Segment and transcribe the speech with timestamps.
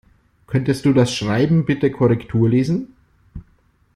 [0.47, 2.95] Könntest du das Schreiben bitte Korrektur lesen?